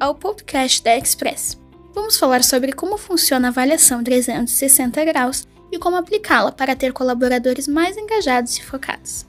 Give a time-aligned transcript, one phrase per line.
[0.00, 1.60] ao podcast da Express.
[1.92, 7.68] Vamos falar sobre como funciona a avaliação 360 graus e como aplicá-la para ter colaboradores
[7.68, 9.26] mais engajados e focados.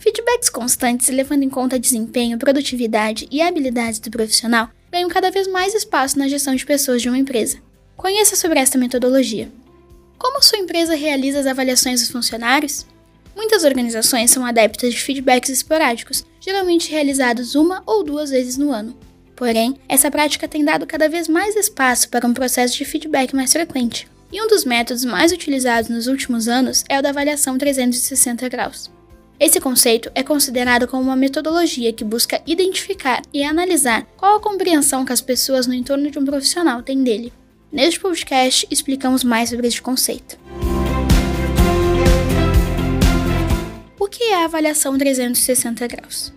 [0.00, 5.72] Feedbacks constantes, levando em conta desempenho, produtividade e habilidades do profissional, ganham cada vez mais
[5.72, 7.58] espaço na gestão de pessoas de uma empresa.
[7.96, 9.52] Conheça sobre esta metodologia.
[10.18, 12.86] Como sua empresa realiza as avaliações dos funcionários?
[13.34, 18.96] Muitas organizações são adeptas de feedbacks esporádicos, geralmente realizados uma ou duas vezes no ano.
[19.36, 23.52] Porém, essa prática tem dado cada vez mais espaço para um processo de feedback mais
[23.52, 24.06] frequente.
[24.32, 28.90] E um dos métodos mais utilizados nos últimos anos é o da avaliação 360 graus.
[29.40, 35.04] Esse conceito é considerado como uma metodologia que busca identificar e analisar qual a compreensão
[35.04, 37.32] que as pessoas no entorno de um profissional têm dele.
[37.72, 40.38] Neste podcast, explicamos mais sobre este conceito.
[44.10, 46.32] Que é a avaliação 360 graus?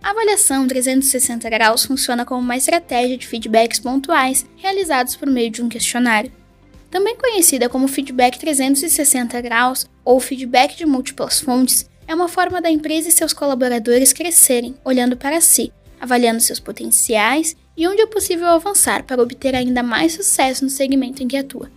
[0.00, 5.60] A avaliação 360 graus funciona como uma estratégia de feedbacks pontuais realizados por meio de
[5.60, 6.32] um questionário.
[6.88, 12.70] Também conhecida como feedback 360 graus ou feedback de múltiplas fontes, é uma forma da
[12.70, 18.46] empresa e seus colaboradores crescerem, olhando para si, avaliando seus potenciais e onde é possível
[18.46, 21.68] avançar para obter ainda mais sucesso no segmento em que atua.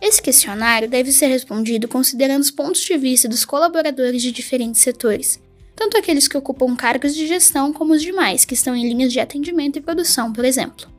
[0.00, 5.40] Esse questionário deve ser respondido considerando os pontos de vista dos colaboradores de diferentes setores,
[5.74, 9.20] tanto aqueles que ocupam cargos de gestão como os demais que estão em linhas de
[9.20, 10.92] atendimento e produção, por exemplo.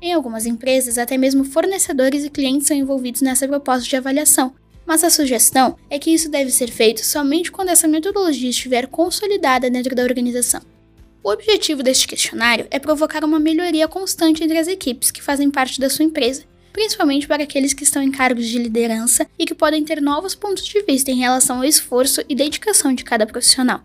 [0.00, 4.52] Em algumas empresas, até mesmo fornecedores e clientes são envolvidos nessa proposta de avaliação,
[4.84, 9.70] mas a sugestão é que isso deve ser feito somente quando essa metodologia estiver consolidada
[9.70, 10.60] dentro da organização.
[11.22, 15.78] O objetivo deste questionário é provocar uma melhoria constante entre as equipes que fazem parte
[15.78, 16.42] da sua empresa,
[16.72, 20.64] principalmente para aqueles que estão em cargos de liderança e que podem ter novos pontos
[20.64, 23.82] de vista em relação ao esforço e dedicação de cada profissional.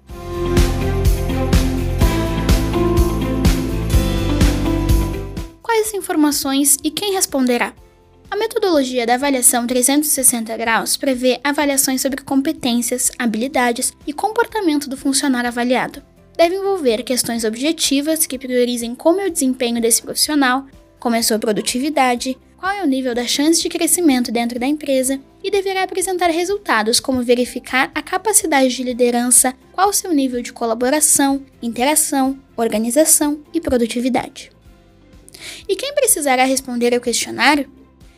[5.61, 7.73] Quais informações e quem responderá?
[8.29, 15.47] A metodologia da avaliação 360 graus prevê avaliações sobre competências, habilidades e comportamento do funcionário
[15.47, 16.03] avaliado.
[16.35, 20.65] Deve envolver questões objetivas que priorizem como é o desempenho desse profissional,
[20.99, 25.19] como é sua produtividade, qual é o nível da chance de crescimento dentro da empresa
[25.43, 30.51] e deverá apresentar resultados como verificar a capacidade de liderança, qual o seu nível de
[30.51, 34.51] colaboração, interação, organização e produtividade.
[35.69, 37.69] E quem precisará responder ao questionário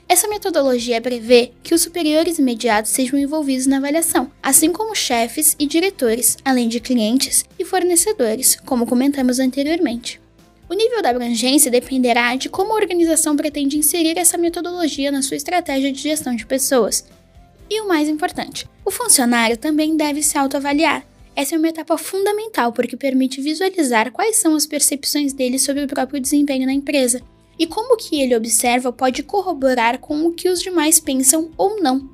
[0.09, 5.67] essa metodologia prevê que os superiores imediatos sejam envolvidos na avaliação, assim como chefes e
[5.67, 10.19] diretores, além de clientes e fornecedores, como comentamos anteriormente.
[10.69, 15.35] O nível da abrangência dependerá de como a organização pretende inserir essa metodologia na sua
[15.35, 17.03] estratégia de gestão de pessoas.
[17.68, 21.03] E o mais importante, o funcionário também deve se autoavaliar.
[21.35, 25.88] Essa é uma etapa fundamental porque permite visualizar quais são as percepções dele sobre o
[25.88, 27.19] próprio desempenho na empresa
[27.57, 31.81] e como o que ele observa pode corroborar com o que os demais pensam ou
[31.81, 32.07] não.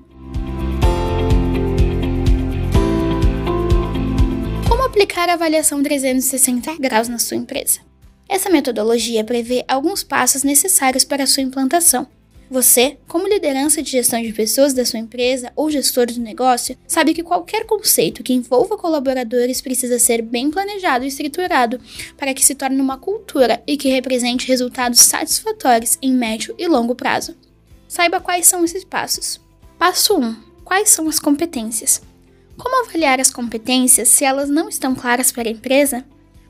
[4.70, 7.85] Como aplicar a avaliação 360 graus na sua empresa?
[8.28, 12.08] Essa metodologia prevê alguns passos necessários para sua implantação,
[12.50, 17.14] você, como liderança de gestão de pessoas da sua empresa ou gestor do negócio, sabe
[17.14, 21.80] que qualquer conceito que envolva colaboradores precisa ser bem planejado e estruturado
[22.16, 26.94] para que se torne uma cultura e que represente resultados satisfatórios em médio e longo
[26.94, 27.36] prazo.
[27.88, 29.42] Saiba quais são esses passos.
[29.80, 30.36] Passo 1.
[30.64, 32.02] Quais são as competências?
[32.58, 36.06] Como avaliar as competências se elas não estão claras para a empresa?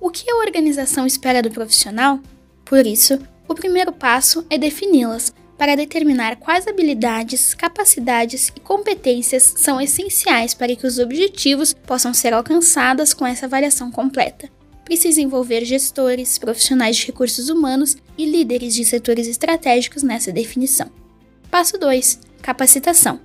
[0.06, 2.20] O que a organização espera do profissional?
[2.64, 3.18] Por isso,
[3.48, 10.76] o primeiro passo é defini-las para determinar quais habilidades, capacidades e competências são essenciais para
[10.76, 14.48] que os objetivos possam ser alcançados com essa avaliação completa.
[14.84, 20.92] Precisa envolver gestores, profissionais de recursos humanos e líderes de setores estratégicos nessa definição.
[21.50, 23.20] Passo 2: Capacitação.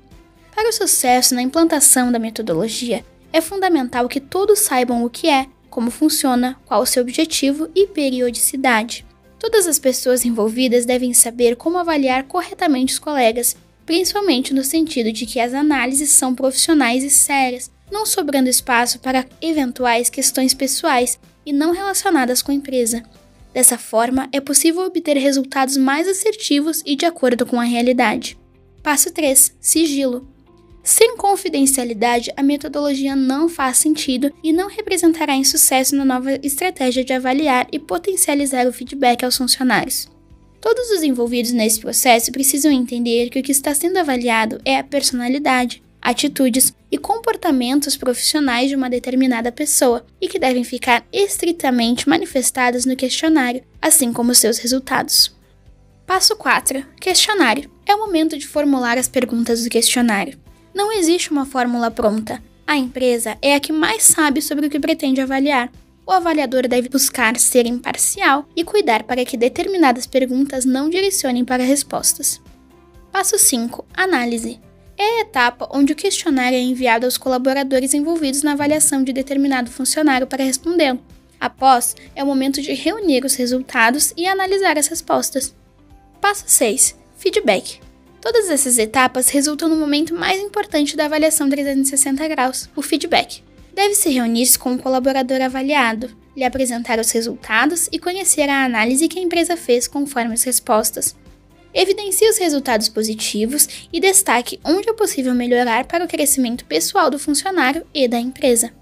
[0.57, 5.47] Para o sucesso na implantação da metodologia, é fundamental que todos saibam o que é,
[5.71, 9.07] como funciona, qual o seu objetivo e periodicidade.
[9.39, 13.57] Todas as pessoas envolvidas devem saber como avaliar corretamente os colegas,
[13.87, 19.27] principalmente no sentido de que as análises são profissionais e sérias, não sobrando espaço para
[19.41, 23.03] eventuais questões pessoais e não relacionadas com a empresa.
[23.53, 28.39] Dessa forma, é possível obter resultados mais assertivos e de acordo com a realidade.
[28.83, 30.29] Passo 3: Sigilo.
[30.83, 37.13] Sem confidencialidade, a metodologia não faz sentido e não representará insucesso na nova estratégia de
[37.13, 40.09] avaliar e potencializar o feedback aos funcionários.
[40.61, 44.85] Todos os envolvidos nesse processo precisam entender que o que está sendo avaliado é a
[44.85, 52.85] personalidade, atitudes e comportamentos profissionais de uma determinada pessoa e que devem ficar estritamente manifestadas
[52.85, 55.35] no questionário, assim como seus resultados.
[56.07, 56.85] Passo 4.
[57.01, 57.71] Questionário.
[57.87, 60.39] É o momento de formular as perguntas do questionário.
[60.75, 62.43] Não existe uma fórmula pronta.
[62.67, 65.71] A empresa é a que mais sabe sobre o que pretende avaliar.
[66.07, 71.63] O avaliador deve buscar ser imparcial e cuidar para que determinadas perguntas não direcionem para
[71.63, 72.41] respostas.
[73.13, 73.85] Passo 5.
[73.93, 74.61] Análise.
[74.97, 79.71] É a etapa onde o questionário é enviado aos colaboradores envolvidos na avaliação de determinado
[79.71, 81.01] funcionário para respondê-lo.
[81.41, 85.55] Após, é o momento de reunir os resultados e analisar as respostas.
[86.21, 86.95] Passo 6.
[87.17, 87.81] Feedback.
[88.21, 93.43] Todas essas etapas resultam no momento mais importante da avaliação 360 graus, o feedback.
[93.73, 99.19] Deve-se reunir-se com o colaborador avaliado, lhe apresentar os resultados e conhecer a análise que
[99.19, 101.17] a empresa fez conforme as respostas.
[101.73, 107.19] Evidencie os resultados positivos e destaque onde é possível melhorar para o crescimento pessoal do
[107.19, 108.80] funcionário e da empresa.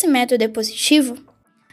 [0.00, 1.18] Esse método é positivo?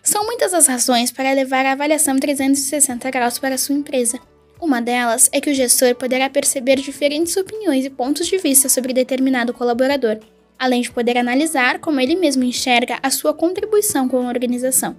[0.04, 4.20] São muitas as razões para levar a avaliação 360 graus para a sua empresa.
[4.60, 8.92] Uma delas é que o gestor poderá perceber diferentes opiniões e pontos de vista sobre
[8.92, 10.20] determinado colaborador,
[10.60, 14.98] além de poder analisar como ele mesmo enxerga a sua contribuição com a organização.